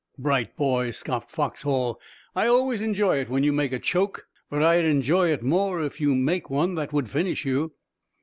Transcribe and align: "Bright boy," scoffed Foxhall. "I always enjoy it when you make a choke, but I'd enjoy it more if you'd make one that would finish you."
"Bright 0.17 0.55
boy," 0.57 0.89
scoffed 0.89 1.29
Foxhall. 1.29 2.01
"I 2.35 2.47
always 2.47 2.81
enjoy 2.81 3.17
it 3.19 3.29
when 3.29 3.43
you 3.43 3.53
make 3.53 3.71
a 3.71 3.77
choke, 3.77 4.25
but 4.49 4.63
I'd 4.63 4.83
enjoy 4.83 5.29
it 5.31 5.43
more 5.43 5.83
if 5.83 6.01
you'd 6.01 6.15
make 6.15 6.49
one 6.49 6.73
that 6.73 6.91
would 6.91 7.07
finish 7.07 7.45
you." 7.45 7.73